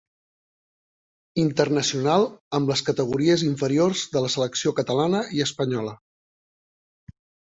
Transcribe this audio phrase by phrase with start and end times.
[1.41, 2.23] Internacional
[2.59, 5.93] amb les categories inferiors de la selecció catalana i espanyola.